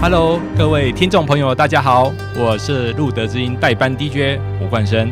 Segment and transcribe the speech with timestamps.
[0.00, 5.10] Hello，各位听众朋友，大家好，我是路德之音代班 DJ 吴冠生。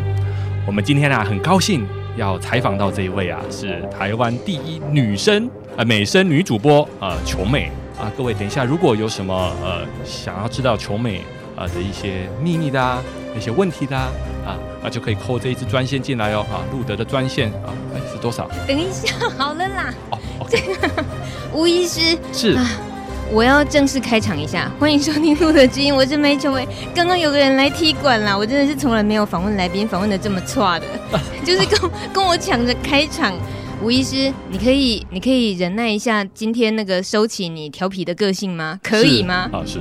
[0.65, 1.85] 我们今天啊，很高兴
[2.17, 8.11] 要采访到这一位啊，是台湾第一女生呃美声女主播啊，琼美啊。
[8.17, 11.21] 各位等一下，如果有什么呃想要知道琼美
[11.57, 13.03] 啊的一些秘密的啊，
[13.37, 18.49] 一些问题的啊啊，就可以扣这一支专线进来哦啊，路德的专线啊，哎是多少？
[18.69, 19.93] 等一下，好了啦。
[20.11, 21.05] 哦，okay、这个
[21.53, 22.53] 吴医师是。
[22.53, 22.65] 啊
[23.33, 26.67] 我要正式开场一下，欢迎收听《路的知音》，我是梅秋薇。
[26.95, 30.87] 刚刚有个人来踢馆了，我真的是从来没有访问来宾访问的这么差的，
[31.45, 33.35] 就是跟跟我抢着开场。
[33.83, 38.81] 吴医师，你可以，你可以忍耐一下今天那个收起你调皮的个性吗？
[38.83, 39.51] 可以吗？
[39.53, 39.79] 好，是。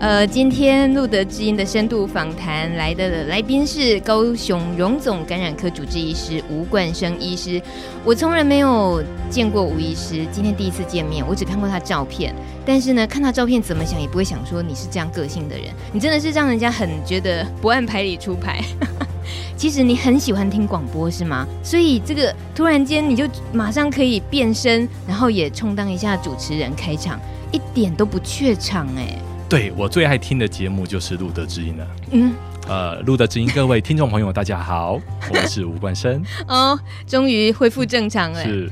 [0.00, 7.60] 呃，今天露德知音的深度访谈来的来宾是高雄荣总感染科主治医师吴冠生医师。
[8.02, 12.34] 我从来没有见过吴医师，今天第一次见面，我只看过他照片。
[12.64, 15.66] 但是呢，看他照片怎么想也不会想说你是这样个性的人。
[15.92, 18.64] 你真的是让人家很觉得不按牌理出牌。
[19.54, 21.46] 其实你很喜欢听广播是吗？
[21.62, 27.20] 所以这个突然间你就马上可以变身，然后也充当一下主持人开场，
[27.52, 29.14] 一点都不怯场哎。
[29.50, 31.86] 对，我最爱听的节目就是路德之音了。
[32.12, 32.32] 嗯，
[32.68, 36.22] 呃，路德之音，各位听众朋友大家好， 我是吴冠生。
[36.46, 38.44] 哦，终于恢复正常了。
[38.44, 38.70] 是。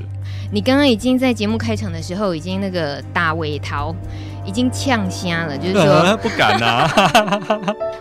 [0.53, 3.93] 你刚刚已经在节目开场的时候已经那个大尾逃。
[4.45, 6.89] 已经呛瞎了，就是说、呃、不敢啊。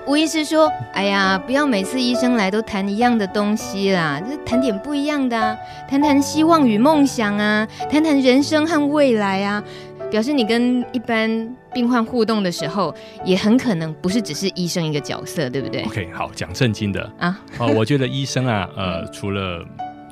[0.07, 5.55] 吴医师说：“哎呀，不要每次医生来都谈一样的东西啦，就谈点不一样的啊，
[5.91, 9.63] 谈谈希望与梦想啊，谈谈人生和未来啊。”
[10.11, 17.39] 表示你跟一般病患互动的时候，也很可能不是只是医生一个角色，对不对？OK，好，讲正经的啊。
[17.59, 19.65] 哦，我觉得医生啊，呃，除了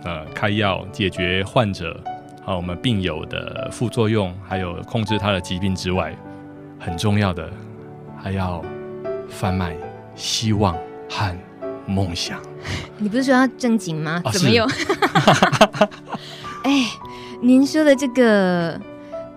[0.05, 1.99] 呃开药解决患者。
[2.47, 6.17] 啊，我们病友的副作用，还有控制他的疾病之外，
[6.79, 7.51] 很重要的
[8.17, 8.65] 还要
[9.29, 9.77] 贩卖
[10.15, 10.79] 希望
[11.11, 11.37] 和
[11.89, 12.41] 梦想。
[12.99, 14.23] 你不是说要正经吗？
[14.25, 14.65] 哦、怎么有？
[16.63, 16.87] 哎，
[17.43, 18.81] 您说的这个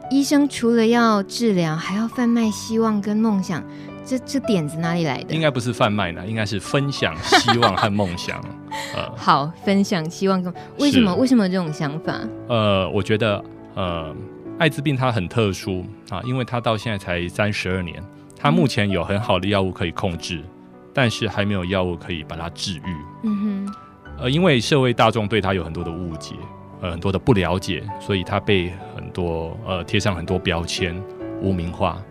[0.10, 3.64] 医生除了要治疗，还要贩卖希望跟梦想。
[4.04, 5.36] 这这点子哪里来的？
[5.36, 8.44] 应该不是贩卖呢，应该是分享希望和梦想。
[8.96, 12.20] 呃，好，分享希望跟为什么为什么有这种想法？
[12.48, 13.44] 呃，我觉得
[13.76, 14.16] 呃，
[14.58, 18.04] 艾滋病它很特殊啊，因为它到现在才三十二年，
[18.36, 20.50] 它目前有很好的药物可以控制，嗯、
[20.92, 22.96] 但是还没有药物可以把它治愈。
[23.22, 23.38] 嗯
[23.68, 23.76] 哼。
[24.22, 26.34] 呃，因为社会大众对它有很多的误解，
[26.82, 30.96] 呃，很多的不了解，所以他被很多呃贴上很多标签，
[31.42, 32.02] 污名化，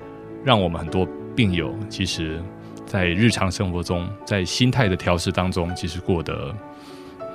[0.44, 1.06] 让我们很多。
[1.38, 2.42] 病友其实，
[2.84, 6.52] 在日常生活中，在心态的调试当中，其实过得，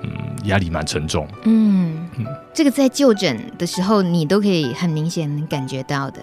[0.01, 0.09] 嗯，
[0.43, 1.25] 压力蛮沉重。
[1.45, 6.19] 嗯嗯，这个在就诊的时候，你都可以很明显能感觉到的。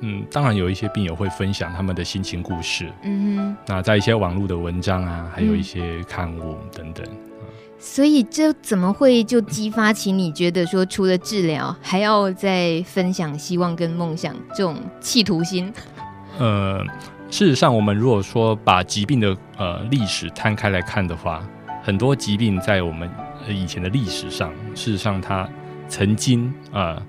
[0.00, 2.90] 嗯，当然有一些病友会分享他们的心情故事。
[3.02, 7.04] 嗯哼，那在一些网络的文章啊，还有一些刊物等等。
[7.06, 7.31] 嗯，
[7.84, 15.70] 所以这怎么会就激发起你觉得说，除了治疗，还要再分享希望跟梦想这种企图心？
[16.38, 16.78] 呃，
[17.28, 21.44] 事实上，我们如果说把疾病的呃历史摊开来看的话，
[21.82, 23.10] 很多疾病在我们
[23.48, 25.48] 以前的历史上，事实上它
[25.88, 27.02] 曾经啊、呃、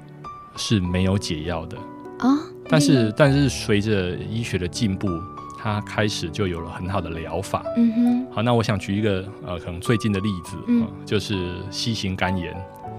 [0.57, 1.77] 是没有解药的
[2.17, 2.33] 啊。
[2.67, 5.07] 但是，但是随着医学的进步，
[5.63, 7.63] 它开始就有了很好的疗法。
[7.77, 8.27] 嗯哼。
[8.33, 12.53] 好，那我想举一个呃可能最近的例子，嗯、呃，就是 C 型肝炎。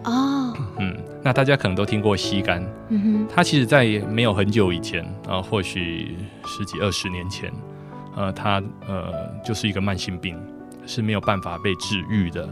[0.04, 6.16] 哦，嗯，那大家可能都听过 C 肝，嗯哼，它其实，在没有很久以前，啊、呃，或许
[6.46, 7.52] 十几二十年前，
[8.16, 9.12] 呃，它呃
[9.44, 10.38] 就是一个慢性病，
[10.86, 12.48] 是没有办法被治愈的。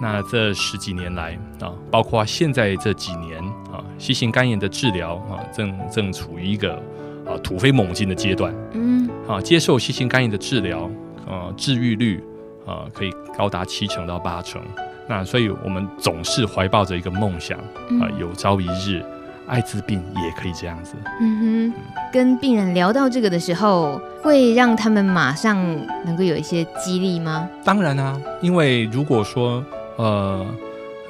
[0.00, 3.40] 那这十几年来啊、呃，包括现在这几年
[3.72, 8.54] 啊呃、型肝炎的治疗啊、呃，正正处于一个啊、呃、突飞猛进的阶段。
[8.74, 8.87] 嗯，
[9.28, 10.90] 啊、呃，接受 C 型肝炎的治疗，
[11.26, 12.18] 呃，治愈率
[12.66, 14.60] 啊、呃、可以高达七成到八成。
[15.06, 19.02] 那所以，我们总是怀抱着一个梦想啊、有朝一日，
[19.46, 20.94] 艾滋病也可以这样子。
[21.20, 21.80] 嗯哼，
[22.12, 25.56] 跟病人聊到这个的时候，会让他们马上
[26.04, 27.48] 能够有一些激励吗？
[27.64, 29.64] 当然啊，因为如果说
[29.96, 30.46] 呃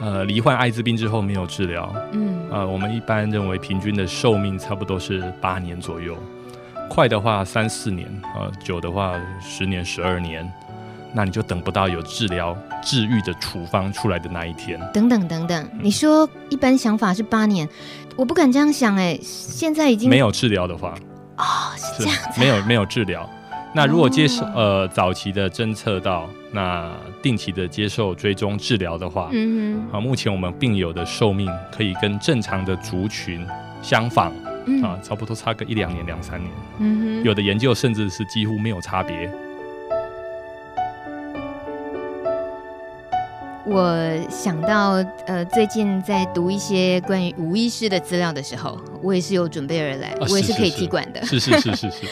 [0.01, 6.17] 呃罹患艾滋病之后没有治疗，嗯，呃，我们一般认为平均的寿命差不多是八年左右，
[6.89, 10.51] 快的话三四年，呃，久的话十年十二年。
[11.15, 14.79] 那你就等不到有治疗治愈的处方出来的那一天。
[14.93, 17.67] 等等等等，你说一般想法是八年，
[18.15, 20.95] 我不敢这样想哎，现在已经没有治疗的话，
[21.39, 21.45] 哦，
[21.77, 23.29] 是这样子啊，没有没有治疗。
[23.73, 26.91] 那如果接受呃早期的侦测到，那
[27.23, 33.47] 定期的接受追踪治疗的话，嗯哼，啊，目前我们病友的寿命可以跟正常的族群
[33.81, 34.31] 相仿，
[34.69, 37.25] 嗯啊，差不多差个一两年、两三年。
[37.25, 39.31] 有的研究甚至是几乎没有差别。
[43.65, 43.97] 我
[44.31, 44.93] 想到
[45.27, 51.25] 呃，最近在读一些关于吴医师的资料的时候，我也是有准备而来，啊、我也是可以踢馆的。
[51.25, 52.07] 是是是是是。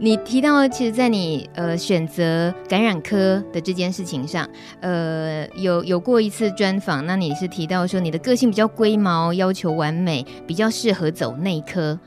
[0.00, 4.48] 你提到，其实，在你呃选择感染科的这件事情上，
[4.80, 11.98] 呃，有有过一次专访，那你是提到说你的个性比较龟毛，要求完美，比较适合走内科，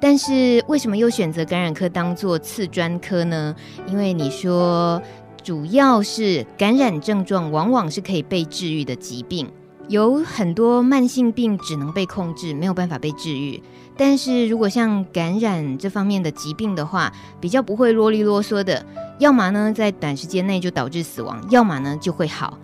[0.00, 3.56] 但是为什么又选择感染科当做次专科呢？
[3.88, 5.02] 因为你说
[5.42, 9.50] 主要是感染症状往往是可以被治愈的疾病，
[9.88, 13.60] 有很多慢性病只能被控制，没有办法被治愈。
[14.00, 18.82] 但是如果像感染这方面的疾病的话，比较不会啰里啰嗦的，
[19.18, 22.58] 要么呢在短时间内就导致死亡，要么呢就会好。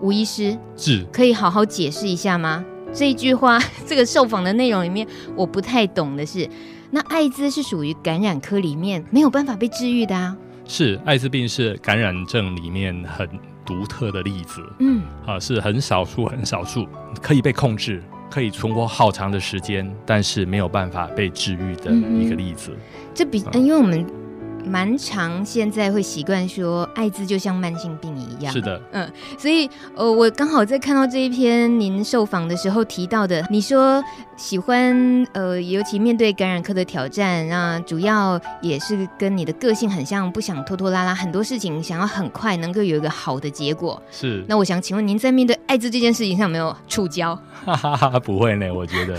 [0.00, 2.64] 吴医师是可以好好解释一下吗？
[2.94, 5.04] 这一句话， 这个受访的内容里面，
[5.34, 6.48] 我不太懂的是，
[6.92, 10.36] 那艾滋是属于感染科里面没有办法被治愈的啊。
[10.64, 13.28] 是，艾滋病是感染症里面很
[13.66, 16.86] 独特的例子，嗯，啊，是很少数很少数
[17.20, 18.00] 可以被控制。
[18.30, 22.70] 可以存活好长的时间，但是没有办法被治愈的一个例子。
[22.70, 22.78] 嗯、
[23.12, 24.19] 这比、嗯、因为我们。
[24.64, 34.02] 蛮常现在会习惯说艾滋就像慢性病一样，是的，嗯，所以呃，我刚好在看到这一篇您受访的时候提到的，你说
[34.36, 44.00] 喜欢呃，尤其面对感染科的挑战，那主要也是跟你的个性很像，不想拖拖拉拉，很多事情想要很快能够有一个好的结果。
[44.10, 47.38] 是，那我想请问您在面对艾滋这件事情上有没有触礁？
[47.64, 49.18] 哈哈哈，不会呢，我觉得，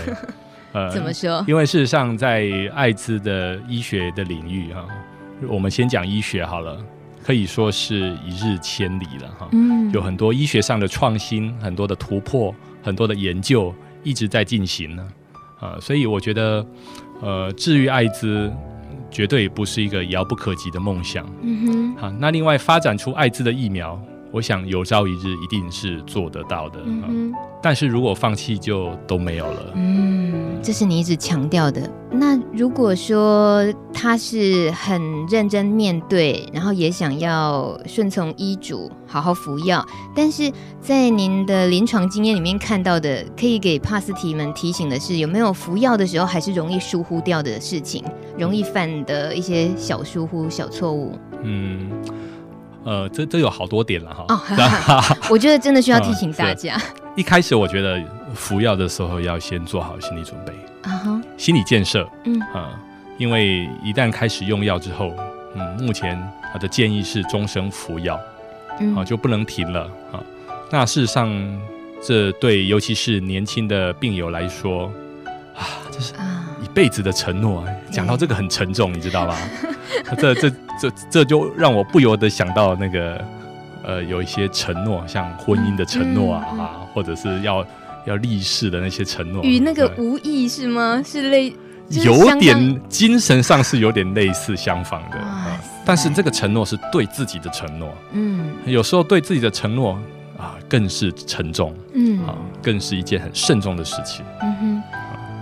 [0.72, 1.44] 呃， 怎么说？
[1.46, 4.84] 因为事实上在艾滋的医学的领域哈。
[5.48, 6.78] 我们先讲医学好了，
[7.22, 9.48] 可以说是一日千里了哈。
[9.52, 15.08] 嗯，有很多医学上的创新，很多的突破，很多的研究一直在进行呢。
[15.60, 16.66] 啊，所以我觉得，
[17.20, 18.52] 呃，治愈艾滋
[19.10, 21.24] 绝对不是一个遥不可及的梦想。
[21.42, 21.96] 嗯哼。
[21.96, 24.00] 好，那另外发展出艾滋的疫苗，
[24.32, 26.80] 我想有朝一日一定是做得到的。
[26.84, 27.32] 嗯，
[27.62, 29.72] 但是如果放弃，就都没有了。
[29.74, 31.88] 嗯，这是你一直强调的。
[32.10, 33.62] 那如果说
[33.92, 40.50] 他是很认真面对，然后也想要顺从医嘱，好好服药，但是
[40.80, 48.02] 在您的临床经验里面看到的，可以给帕斯提们提醒的是，有没有服药的时候还是容易疏忽掉的事情，
[48.38, 51.18] 容易犯的一些小疏忽、小错误？
[51.42, 51.90] 嗯。
[52.84, 54.24] 呃，这这有好多点了哈。
[54.28, 54.40] 哦，
[55.30, 56.76] 我觉得真的需要提醒大家。
[56.76, 58.02] 嗯、一开始我觉得
[58.34, 60.52] 服药的时候要先做好心理准备
[60.82, 62.08] 啊哈，心理建设。
[62.24, 62.68] 嗯啊、呃，
[63.18, 65.14] 因为一旦开始用药之后，
[65.54, 66.20] 嗯，目前
[66.52, 68.18] 他的建议是终生服药，
[68.80, 69.82] 嗯、啊，就不能停了
[70.12, 70.20] 啊。
[70.70, 71.30] 那事实上，
[72.02, 74.90] 这对尤其是年轻的病友来说
[75.54, 76.14] 啊，这是
[76.62, 77.64] 一辈子的承诺。
[77.90, 79.36] 讲到这个很沉重，你知道吗？
[80.18, 80.50] 这这
[80.80, 83.24] 这这就让我不由得想到那个，
[83.82, 87.64] 呃，有一些承诺，像婚姻的承诺啊，嗯嗯、或者是要
[88.06, 91.02] 要立誓的那些承诺，与那个无意是吗？
[91.04, 91.54] 是类，
[91.88, 99.98] 有点精神上是有点类似相仿的，啊、但是这个承诺是对自己的承诺，嗯，有时候对自己的承诺
[100.38, 104.24] 啊更是沉重，嗯，啊，更是一件很慎重的事情。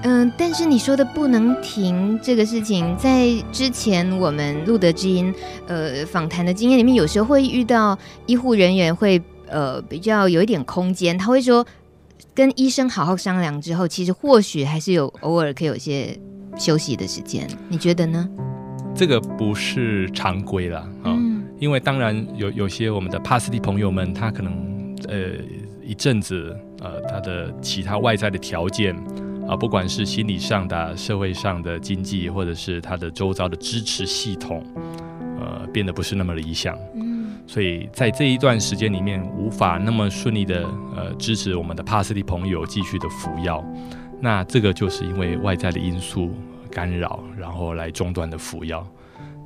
[0.02, 5.32] 嗯、呃，但是你说的不能停这个事情，在之前我们露德基因
[5.66, 11.66] 呃访谈的经验里面，有时候会遇到医护人员会呃比较有一点空间，他会说
[12.34, 16.18] 跟医生好好商量之后，其实或许还是有偶尔可以有一些
[16.56, 18.26] 休息的时间，你觉得呢？
[18.94, 25.32] 这个不是常规啦，啊、哦，嗯、因为当然有有些我们的帕斯蒂朋友们，他可能呃
[25.84, 28.96] 一阵子呃他的其他外在的条件。
[29.50, 34.64] 啊，不管是心理上的、社会上的、经济，或者是他的周遭的支持系统，
[35.40, 36.78] 呃，变得不是那么理想。
[36.94, 40.62] 嗯，所以在这一段时间里面，无法那么顺利的
[40.94, 43.60] 呃支持我们的帕斯蒂朋友继续的服药。
[44.20, 46.30] 那这个就是因为外在的因素
[46.70, 48.86] 干扰，然后来中断的服药。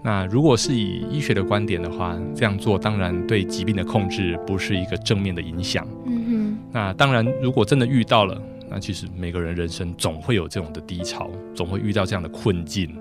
[0.03, 5.89] 那如果是以医学的观点的话，这样做当然对疾病的控制不是一个正面的影响。
[6.05, 6.59] 嗯哼。
[6.71, 8.39] 那当然，如果真的遇到了。
[8.75, 12.93] 那其实每个人人生总会有这种的低潮，总会遇到这样的困境，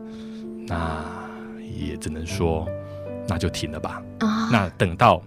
[0.68, 1.04] 那
[1.76, 2.68] 也只能说
[3.28, 4.00] 那就停了吧。
[4.20, 5.20] 啊，那等到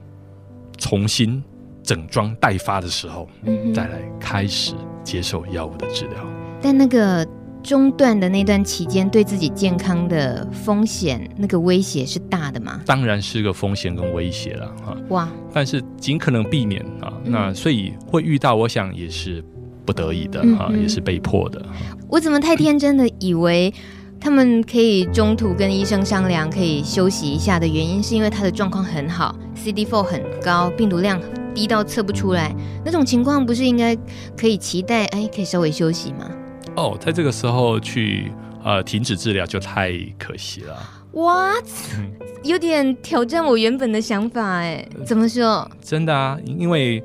[0.79, 1.43] 重新
[1.83, 4.73] 整装待发的时候，嗯再来开始
[5.03, 6.25] 接受药物的治疗。
[6.63, 7.27] 但那个
[7.61, 12.81] 中断的那段期间，对自己健康的风险，那个威胁是大的吗？
[12.87, 17.13] 当然是个风险跟威胁了啊，哇，但是尽可能避免啊。
[17.25, 19.45] 嗯那所以会遇到，我想也是
[19.87, 21.65] 不得已的啊，也是被迫的。
[22.09, 23.73] 我怎么太天真的以为
[24.21, 31.21] 他们可以中途跟医生商量，可以休息一下的原因，是因为他的状况很好，CD4 很高，病毒量
[31.55, 33.97] 低到测不出来，那种情况不是应该
[34.37, 36.29] 可以期待，哎，可以稍微休息吗？
[36.75, 38.33] 哦，在这个时候去
[38.65, 40.77] 呃停止治疗就太可惜了。
[41.13, 41.65] What？
[41.99, 42.11] 嗯
[42.43, 45.69] 有点挑战我原本的想法，哎，怎么说？
[45.83, 47.03] 真的啊，因为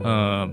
[0.00, 0.48] 呃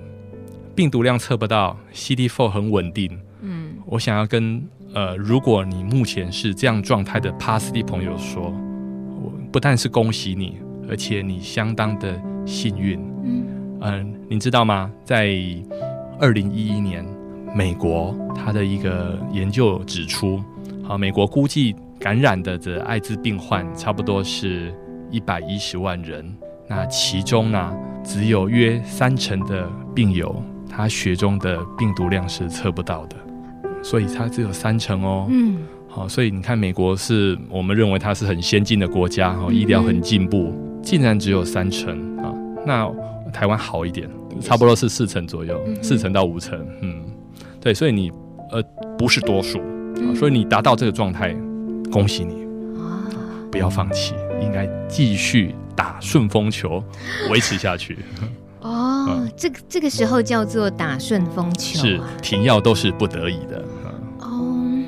[0.82, 3.16] 病毒量测不到，CD4 很稳定。
[3.44, 4.60] 嗯我想要跟
[4.96, 8.52] 呃，如果你目前是这样状态的 PASD 朋友说，
[9.22, 10.58] 我不但是恭喜你，
[10.90, 13.00] 而且你相当的幸运。
[13.24, 13.46] 嗯
[13.80, 14.92] 嗯、呃，你知道吗？
[15.06, 15.38] 在
[16.20, 17.06] 二零一一年，
[17.56, 20.42] 美国它的一个研究指出，
[20.90, 24.74] 啊，美国估计感染的这艾滋病患差不多是
[25.12, 26.36] 一百一十万人，
[26.68, 27.72] 那其中呢，
[28.04, 33.18] 只有约三成的病友，他血中的病毒量是测不到的，
[33.84, 35.28] 所以它只有三成哦。
[35.30, 35.58] 嗯。
[35.94, 42.34] 好，所以你看，美国是我们认为它是很先进的国家，哈，医疗很进步，竟然只有三成啊。
[42.66, 42.90] 那
[43.34, 44.10] 台湾好一点，
[44.40, 47.04] 差不多是四成左右，四成到五成，嗯，
[47.60, 48.10] 对，所以你
[48.52, 48.64] 呃
[48.98, 51.36] 不是多数，啊，所以你达到这个状态，
[51.92, 52.36] 恭喜你，
[52.80, 53.04] 啊，
[53.52, 56.82] 不要放弃，应该继续打顺风球，
[57.30, 57.98] 维持下去。
[59.08, 63.64] 哦，这个这个时候叫做打顺风球是啊，停药都是不得已的，
[64.22, 64.86] 嗯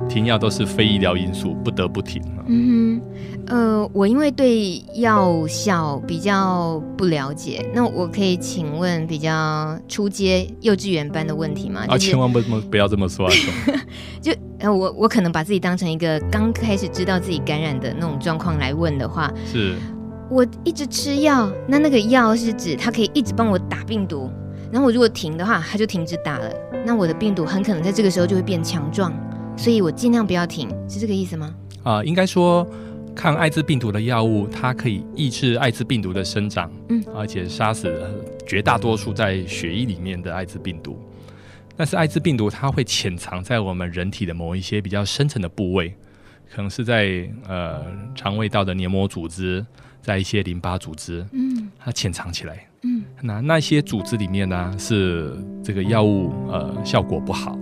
[0.00, 2.22] 哦，停药都是非医疗因素，不得不停。
[2.22, 3.00] 啊嗯
[3.48, 11.86] 哼，呃，我因为对药效比较不了解，那我可以请问比较初阶幼稚园班的问题吗？
[11.88, 13.32] 啊，就是千万不不不要这么说啊！
[14.20, 19.74] 就呃，我我可能把自己当成一个刚开始知道自己感染的那种状况来问的话，是
[20.34, 24.28] 我一直吃药，那那个药是指它可以一直帮我打病毒，
[24.72, 26.52] 然后我如果停的话，它就停止打了，
[26.84, 29.14] 那我的病毒很可能在这个时候就会变强壮，
[29.56, 31.54] 所以我尽量不要停，是这个意思吗？
[31.84, 32.66] 啊、应该说
[33.14, 37.94] 抗艾滋病毒的药物，它可以抑制艾滋病毒的生长，嗯，而且杀死
[38.44, 40.98] 绝大多数在血液里面的艾滋病毒。
[41.76, 45.94] 但是艾滋病毒它会潜藏在我们人体的某一些比较深层的部位，
[46.52, 47.84] 可能是在呃
[48.16, 49.64] 肠胃道的黏膜组织，
[50.04, 51.68] 在一些淋巴组织，嗯。
[51.78, 52.64] 它潜藏起来。
[52.82, 53.02] 嗯。
[53.22, 57.58] 那那些组织里面呢，是这个药物呃效果不好，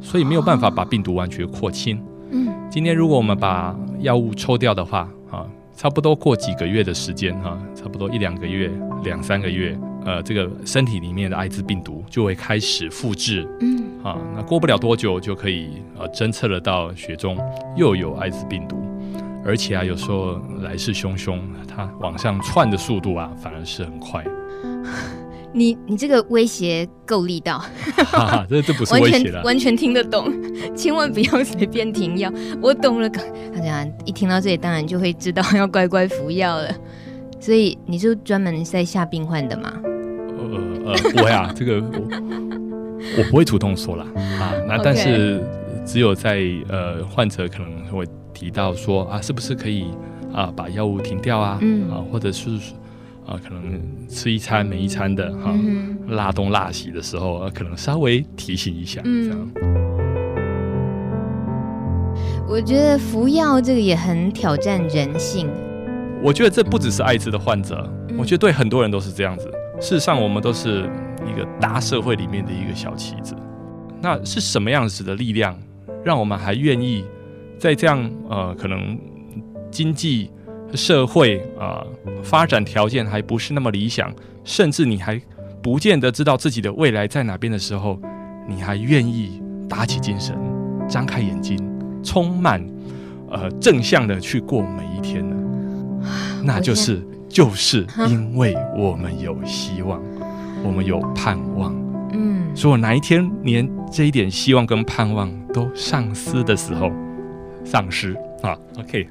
[0.00, 2.00] 所以没有办法把病毒完全扩清。
[2.30, 2.54] 嗯。
[2.70, 8.70] 今天如果我们把药物抽掉的话，啊，差不多过几个月的时间，哈，差不多一两个月、
[9.02, 13.82] 两三个月，呃，这个身体里面的艾滋病毒就会开始复制，嗯。
[14.02, 17.36] 啊，那过不了多久就可以呃侦测得到血中
[17.76, 18.76] 又有艾滋病毒，
[19.46, 21.38] 而且啊，有时候来势汹汹，
[21.68, 24.24] 它往上窜的速度啊，反而是很快，
[25.54, 27.58] 你你这个威胁够力道，
[27.96, 30.32] 哈哈，这这不是完威胁了，全完全听得懂，
[30.76, 32.30] 千万不要随便停药。
[32.60, 36.74] 我懂了，大家一听到这里，当然就会知道要乖乖服药了。
[37.38, 39.72] 所以你是专门在下病患的吗？
[39.84, 44.06] 呃呃， 我呀，这个我我不会主动说啦
[44.40, 45.42] 啊，那但是
[45.86, 49.86] 只有在呃患者可能会提到说啊，是不是可以
[50.34, 52.50] 啊把药物停掉啊，嗯啊，或者是
[53.24, 59.52] 啊可能吃一餐没一餐的哈、嗯辣东拉西的时候，啊、可能稍微提醒一下，嗯这样。
[62.48, 65.48] 我觉得服药这个也很挑战人性。
[66.22, 69.50] 我觉得这不只是艾滋的患者，嗯我觉得对很多人都是这样子。
[69.80, 70.88] 事实上，我们都是
[71.28, 73.34] 一个大社会里面的一个小棋子。
[74.00, 75.58] 那是什么样子的力量，
[76.06, 77.04] 让我们还愿意
[77.58, 78.96] 在这样呃可能
[79.72, 80.30] 经济
[80.72, 85.20] 社会啊、呃、发展条件还不是那么理想，甚至你还
[85.60, 87.98] 不见得知道自己的未来在哪边的时候，
[88.48, 90.38] 你还愿意打起精神，
[90.88, 91.58] 张开眼睛，
[92.04, 92.64] 充满
[93.28, 95.36] 呃正向的去过每一天呢？
[96.44, 100.00] 那就是就是因为我们有希望，
[100.62, 101.74] 我们有盼望。
[102.12, 106.92] 嗯，如果哪一天连这一点希望跟盼望都丧失的时候，
[107.64, 109.08] 丧失啊，OK，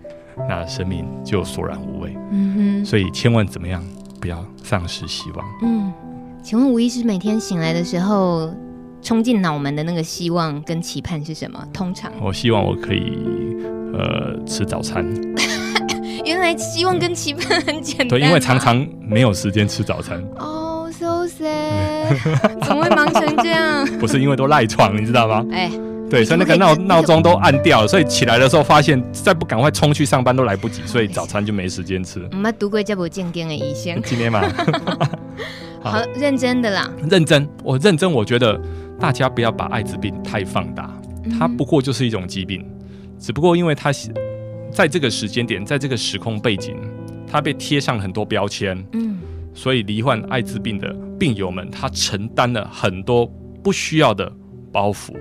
[0.48, 2.16] 那生命就索然无味。
[2.30, 3.84] 嗯哼，所以千万怎么样，
[4.22, 5.44] 不要丧失希望。
[5.64, 5.92] 嗯，
[6.44, 8.54] 请问吴医师每天醒来的时候，
[9.02, 11.68] 冲进脑门的那个希望跟期盼是什么？
[11.74, 13.18] 通常，我希望我可以
[13.92, 15.04] 呃吃早餐，
[16.24, 18.08] 原来希望跟期盼很简单。
[18.08, 20.24] 对，因为常常没有时间吃早餐。
[20.38, 23.86] 哦、oh,，so sad， 怎么会忙成这样？
[24.00, 25.46] 不是因为都赖床，你知道吗？
[25.52, 25.72] 哎。
[26.08, 32.24] 对，所以那个闹闹钟都按掉了，所以起来的时候发现再不赶快冲去上班都来不及，所以早餐就没时间吃。
[32.32, 34.40] 我们读过这部正经的医生，今天嘛，
[35.82, 38.56] 好，好认真的啦，认真，我认真，我觉得
[39.00, 40.96] 大家不要把艾滋病太放大，
[41.40, 42.64] 它不过就是一种疾病，
[43.20, 43.92] 只不过因为它
[44.72, 46.76] 在这个时间点，在这个时空背景，
[47.30, 49.18] 它被贴上很多标签，嗯，
[49.56, 53.26] 所以罹患艾滋病的病友们，他承担了很多
[53.64, 54.32] 不需要的
[54.72, 55.14] 包袱。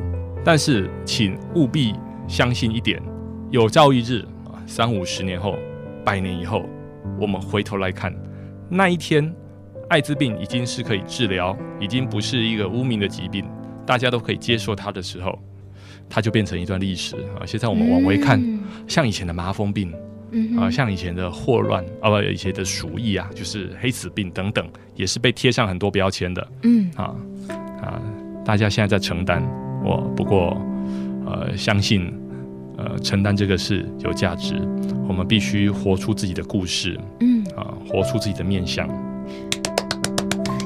[0.44, 1.94] 但是，请务必
[2.28, 3.02] 相信一点：
[3.50, 5.56] 有朝一日啊，三五十年后、
[6.04, 6.62] 百年以后，
[7.18, 8.14] 我们回头来看，
[8.68, 9.34] 那一天，
[9.88, 13.46] 艾滋病已经是可以治疗，已经不是一个污名的疾病，
[13.86, 15.38] 大家都可以接受它的时候，
[16.10, 17.46] 它就变成一段历史啊。
[17.46, 18.42] 现在我们往回看，
[18.86, 19.92] 像以前的麻风病，
[20.58, 26.48] 啊，像以前的霍乱啊，不，以前的鼠疫啊，就是黑死病等等，也是被贴上很多标签的。
[26.62, 27.14] 嗯，啊
[27.82, 28.00] 啊，
[28.44, 29.42] 大家现在在承担。
[29.84, 30.56] 我不过，
[31.26, 32.12] 呃，相信，
[32.78, 34.54] 呃，承担这个是有价值。
[35.06, 38.88] 我们必须活出自己的故事，嗯，啊，活出自己的面相。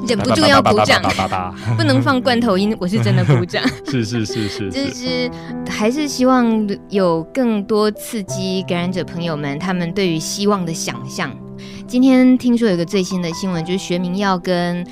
[0.09, 1.03] 忍不住要鼓掌，
[1.77, 3.63] 不能放罐头音，我是真的鼓掌。
[3.87, 5.31] 是是是是，就是
[5.69, 11.31] 还是希望有更多刺激感染者朋友们他们对于希望的想象。
[11.87, 14.87] 今天听说有个最新的新闻，就是学名药跟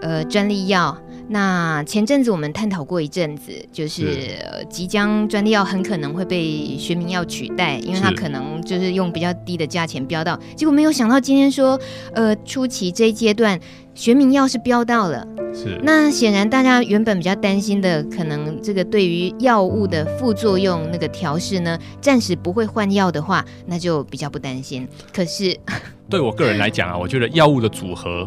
[0.00, 0.96] 呃专利药。
[1.32, 4.36] 那前阵子我们探讨过一阵子，就是
[4.68, 11.78] 即将专利药很可能会被学名药取代，因为它可能就是用比较低的价钱标到，结果没有想到今天说，
[12.14, 13.56] 呃，初期这一阶段
[14.00, 15.22] 学名药是标到了。
[15.52, 15.78] 是。
[15.82, 24.88] 那显然大家原本比较担心的，可能这个对于药物的副作用那个调试呢，暂时不会换药的话，那就比较不担心。
[25.12, 25.54] 可是，
[26.08, 28.26] 对我个人来讲啊，我觉得药物的组合，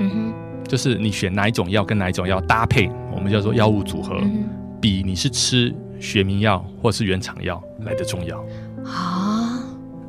[0.00, 0.32] 嗯哼。
[0.66, 4.20] 就是你选哪一种药跟哪一种药搭配，我们叫做药物组合，
[4.80, 8.44] 比你是吃学名药或是原厂药来的重要
[8.84, 9.62] 啊！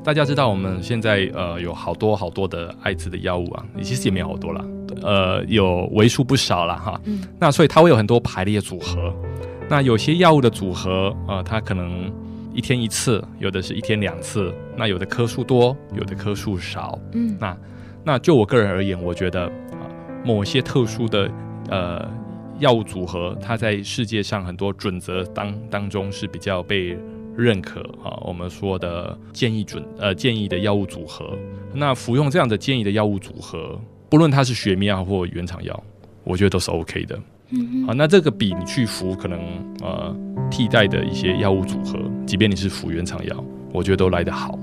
[0.04, 4.66] 大家知道我们现在呃有好多好多的艾滋的药物啊，你其实也没有好多了，
[5.02, 7.02] 呃有为数不少了哈。
[7.40, 9.14] 那所以它会有很多排列组合，
[9.70, 12.12] 那有些药物的组合呃它可能
[12.54, 17.00] 一天一次，有的是一天两次，那有的颗数多，有的颗数少。
[17.14, 17.58] 嗯，那
[18.04, 19.52] 那就我个人而言，我觉得。
[20.26, 21.30] 某些特殊的
[21.70, 22.10] 呃
[22.58, 26.98] 药物组合，它在世界上很多准则当当中是比较被
[27.36, 28.16] 认可啊。
[28.22, 31.38] 我们说的建议准呃建议的药物组合，
[31.74, 33.78] 那服用这样的建议的药物组合，
[34.14, 35.84] 不论它是学名药或原厂药，
[36.24, 37.20] 我觉得都是 OK 的。
[37.50, 39.40] 嗯，好，那这个比你去服可能
[39.82, 40.16] 呃
[40.52, 44.56] 替代的一些药物组合，即便你是服原厂药，我觉得都来得好。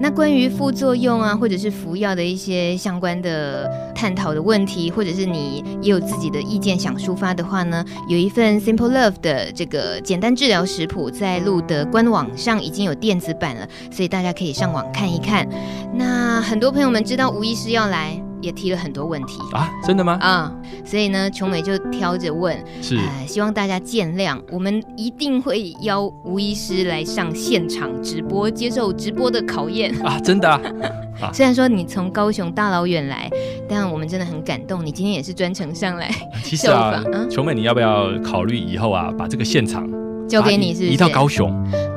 [0.00, 15.48] 那关于副作用啊，或者是服药的一些相关的探讨的问题，或者是你也有自己的意见想抒发的话呢，有一份 Simple Love 的这个简单治疗食谱，在路德官网上已经有电子版了，所以大家可以上网看一看。
[15.94, 18.20] 那很多朋友们知道吴医师要来。
[18.44, 20.18] 也提了很多问题啊，真的吗？
[20.20, 30.48] 啊、嗯，所以呢，琼美就挑着问，是、呃，希望大家见谅，我们一定会邀吴医师来上现场直播，接受直播的考验啊，真的
[31.20, 31.32] 啊。
[31.32, 33.30] 虽然说你从高雄大老远来，
[33.68, 36.10] 但我们真的很感动，你今天也是专程上来。
[36.44, 39.88] 其实啊，琼美，你要不要考虑以后啊，把这个现场
[40.28, 41.50] 交给你是是，是移到高雄？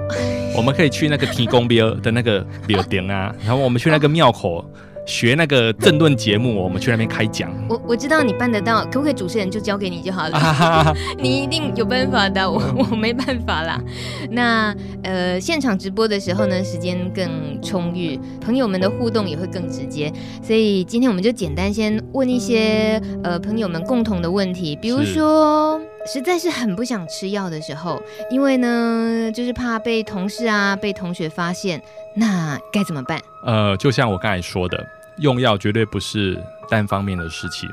[0.55, 4.63] 我们可以去那个天公庙的那个庙顶啊，然后我们去那个庙口。
[5.07, 7.49] 学那个政论节目，我们去那边开讲。
[7.69, 10.93] 我我知道你办得到，可不可以主持人就交给你就好了？
[11.17, 13.81] 你一定有办法的，我 我没办法啦。
[14.29, 20.11] 那呃，现场直播的时候呢，时间更充裕，朋友们的互动也会更直接。
[20.43, 31.81] 所以今天我们就简单先问一些呃朋友们共同的问题，比如说实在是很不想吃药的时候，因为呢就是怕被同事啊、被同学发现，
[32.13, 33.17] 那该怎么办？
[33.45, 34.85] 呃，就像我刚才说的。
[35.19, 37.69] 用药绝对不是单方面的事情。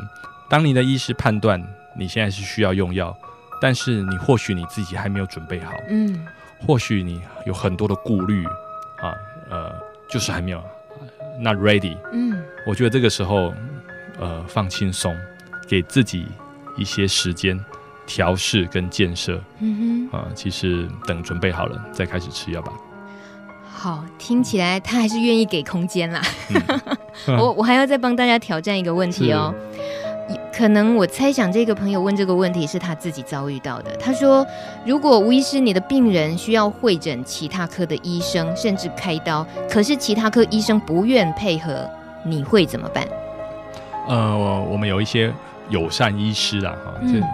[0.48, 1.62] 当你的医师判断
[1.96, 3.16] 你现在是需要用药，
[3.60, 6.26] 但是你或许你自己还没有准备好，嗯，
[6.66, 8.44] 或许你有很多的顾虑
[9.00, 9.14] 啊，
[9.50, 9.72] 呃，
[10.08, 10.62] 就是还没有
[11.40, 13.54] not ready，嗯，我觉得这个时候，
[14.18, 15.16] 呃，放轻松，
[15.66, 16.26] 给自己
[16.76, 17.58] 一些时间
[18.06, 22.72] 调试跟建设，嗯哼，啊，其实等准备好了再开始吃药吧。
[23.84, 26.22] 好，听起来他还是愿意给空间啦。
[27.28, 29.54] 嗯、 我我还要再帮大家挑战一个问题哦。
[30.50, 33.94] 可能我猜想这个朋友问这个问题是他自己遭遇到的。
[33.96, 34.46] 他说
[34.86, 41.86] ：“如果吴医师你的病人需要会诊其他科的医生，甚至开刀，可是其他科医生不愿配合，
[42.24, 43.06] 你会怎么办？”
[44.08, 45.30] 呃，我们有一些
[45.68, 47.26] 友善医师啦，哈、嗯，就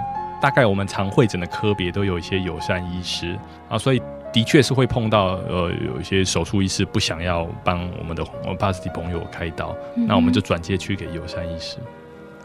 [0.43, 11.79] 大概我们常会诊的科别都有一些友善医师啊，所以的确是会碰到呃有一些手术医师不想要帮我们的我们 Pasty 朋友开刀，嗯、那我们就转接去给友善医师，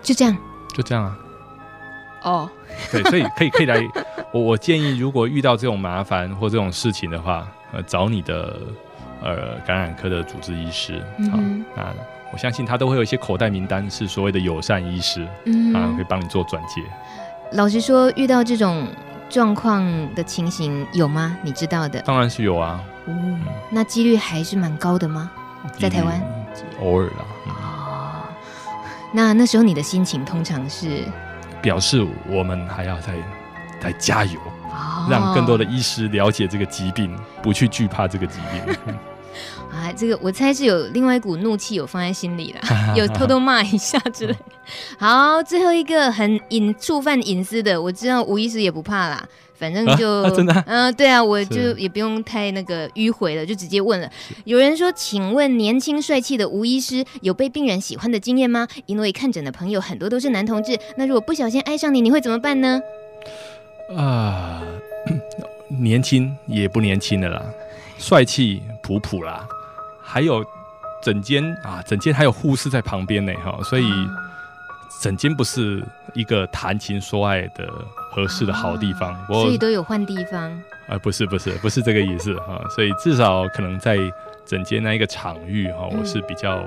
[0.02, 0.38] 就这样，
[0.74, 1.18] 就这样啊。
[2.24, 2.50] 哦，
[2.92, 3.80] 对，所以可以可以来，
[4.34, 8.60] 我我建议如果遇到这种麻烦或这种事情的话，呃，找你的
[9.22, 11.00] 呃感染科的主治医师，
[11.32, 11.94] 好、嗯，那。
[12.34, 16.82] 我相信他都会有一些口袋名单，是所谓的友善医师，嗯，啊，会帮你做转介。
[17.54, 18.86] 老实说，遇到这种
[19.30, 19.84] 状况
[20.14, 21.36] 的情形有吗？
[21.42, 22.00] 你知道的？
[22.02, 22.84] 当然是有啊。
[23.08, 25.30] 嗯，那几率还是蛮高的吗？
[25.80, 26.22] 在台湾？
[26.80, 27.26] 偶尔啦。
[27.46, 28.24] 嗯、哦，
[29.12, 31.04] 那那时候你的心情通常是？
[31.62, 33.14] 表示我们还要再
[33.82, 34.40] 再加油，
[34.72, 38.96] 哦，让更多的医师了解这个疾病，不去惧怕这个疾病。
[39.72, 42.62] 啊，这个我猜是有另外一股怒气有放在心里了，
[42.96, 44.36] 有偷偷骂一下之类。
[44.98, 54.10] 好，最后一个很隐触犯隐私的，我知道吴医师也不怕啦，反正就、啊啊、真的，嗯、呃，对啊，我就也不用太那个迂回了，就直接问了。
[54.46, 58.68] 有人说，请问年轻帅气的吴医师有被病人喜欢的经验吗？
[58.88, 62.82] 因为看诊的朋友很多都是男同志，那如果不小心爱上你，你会怎么办呢？
[63.96, 64.64] 啊，
[65.80, 67.44] 年轻也不年轻的啦，
[68.00, 69.44] 帅气普普啦。
[70.00, 70.46] 还有
[71.02, 73.84] 整间啊，整间还有护士在旁边呢，哈，所以
[75.02, 77.68] 整间不是一个谈情说爱的
[78.12, 79.12] 合适的好地方。
[79.28, 80.52] 哦、所以都有换地方？
[80.52, 83.98] 啊、呃，不是不是不是这个意思哈，所以至少可能在
[84.46, 86.60] 整间那一个场域哈，我是比较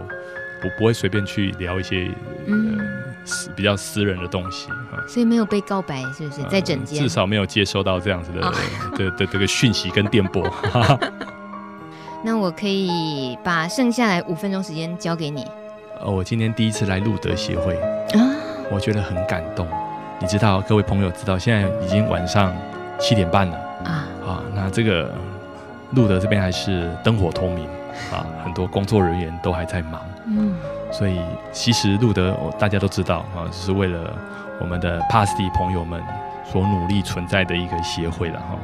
[0.61, 2.11] 不不会随便去聊一些、
[2.49, 2.85] 嗯、呃
[3.25, 4.99] 私比较私人的东西哈。
[5.07, 6.43] 所以没有被告白是不是？
[6.51, 8.53] 在整间、呃、至少没有接收到这样子的、哦、
[8.97, 10.43] 的的这个讯息跟电波。
[12.23, 15.47] 那我可以把剩下来五分钟时间交给你。
[16.01, 17.75] 呃，我今天第一次来路德协会
[18.19, 18.19] 啊，
[18.71, 19.67] 我觉得很感动。
[20.21, 22.53] 你知道，各位朋友知道，现在已经晚上
[22.99, 24.09] 七点半了啊。
[24.27, 25.13] 啊，那这个
[25.93, 27.65] 路德这边还是灯火通明
[28.13, 30.01] 啊，很多工作人员都还在忙。
[30.27, 30.57] 嗯，
[30.91, 31.21] 所以
[31.53, 34.13] 其实路德我大家都知道啊，只是为了
[34.61, 36.03] 我们的 Pasty 朋友们
[36.45, 38.59] 所努力存在的一个协会了哈。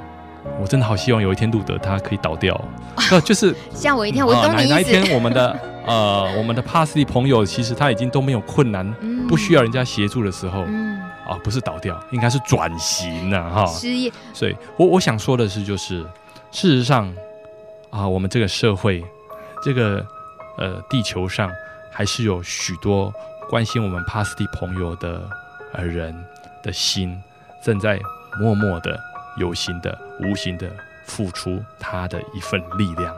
[0.61, 2.59] 我真的好希望有一天路德他可以倒掉，
[3.11, 4.25] 呃，就是吓我一跳。
[4.27, 4.73] 我懂你意思。
[4.73, 13.67] 哪一天我们的呃我们的 Pasty 朋友其实他已经都没有困难，嗯、不需要人家协助的时候，嗯，啊，不是倒掉，应该是转型了哈。
[13.67, 14.13] 失业。
[14.33, 16.03] 所以我我想说的是，就是
[16.51, 17.13] 事实上
[17.91, 19.05] 啊，我们这个社会，
[19.63, 20.05] 这个
[20.59, 21.51] 呃地球上
[21.91, 23.13] 还是有许多
[23.49, 25.21] 关心我们 Pasty 朋友的
[25.73, 26.15] 呃人
[26.63, 27.21] 的心
[27.63, 27.99] 正在
[28.41, 28.99] 默默的。
[29.37, 30.71] 有形的、无形的
[31.07, 33.15] 付出他的一份力量。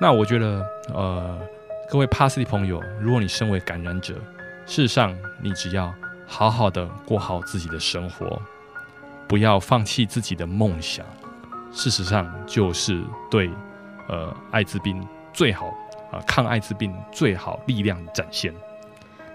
[0.00, 1.38] 那我觉得，呃，
[1.88, 4.14] 各位 Pasty 朋友，如果你身为感染者，
[4.66, 5.94] 事实上你只要
[6.26, 8.40] 好好的过好自己的生活，
[9.28, 11.06] 不要放弃自己的梦想，
[11.72, 13.50] 事实上就是对
[14.08, 15.66] 呃艾滋病最好
[16.10, 18.52] 啊、抗艾滋病最好力量展现。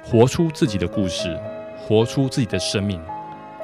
[0.03, 1.37] 活出自己的故事，
[1.77, 3.01] 活出自己的生命，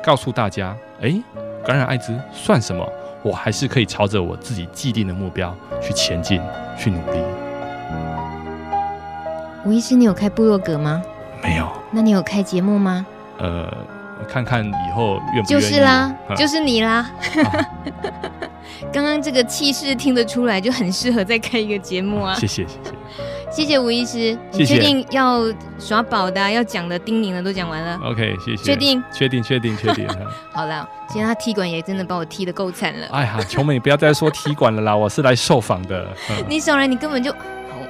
[0.04, 1.43] 告诉大家，哎。
[1.65, 2.88] 感染艾滋算什么？
[3.21, 6.41] 我还是可以朝着我自己既定的目标去前进，
[6.78, 7.19] 去努力。
[9.63, 11.02] 吴医师，你有开部落格吗？
[11.41, 11.71] 没有。
[11.89, 13.06] 那你有开节目吗？
[13.38, 13.71] 呃，
[14.28, 15.62] 看看以后愿不愿意。
[15.62, 17.10] 就是啦，嗯、就是你啦。
[18.91, 22.36] 刚刚、啊、这个气势听得出来，就很适合再开一个节目啊。
[22.36, 22.91] 谢谢，谢谢。
[23.56, 25.44] 谢谢吴医师，你确定要
[25.78, 28.63] 耍宝的、啊、要讲的、叮咛的都讲完了？OK，谢谢。
[28.63, 29.04] 确定？
[29.13, 29.44] 确定？
[29.44, 29.78] 确定？
[29.78, 30.08] 确定？
[30.52, 33.06] 好了，今天他踢馆也真的把我踢得够惨了。
[33.12, 36.08] 哎呀，琼美，你不要再说踢馆了啦，我是来受访的。
[36.32, 37.32] 嗯、你少来，你根本就……
[37.32, 37.38] 好，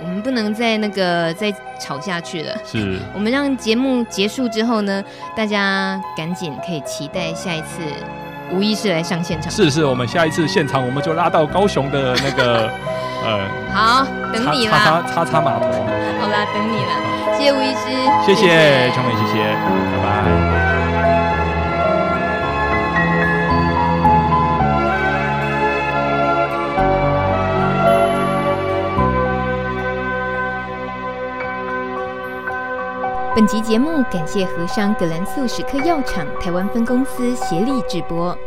[0.02, 1.50] 我们不能再那个再
[1.80, 2.54] 吵下去了。
[2.66, 5.02] 是，我们让节目结束之后呢，
[5.34, 7.82] 大家赶紧可以期待下一次
[8.52, 9.50] 吴医师来上现场。
[9.50, 12.70] 是是，我们下一次现场我们就拉到高雄的那个。
[13.26, 13.40] 呃，
[13.74, 14.78] 好，等你啦。
[14.78, 15.66] 擦擦擦码头。
[16.20, 16.92] 好啦，等你了。
[17.38, 17.88] 谢谢吴医师。
[18.26, 19.44] 谢谢琼美，谢谢，
[19.92, 20.64] 拜拜。
[33.36, 38.38] 本集节目感谢和商葛兰素史克药厂台湾分公司协力直播。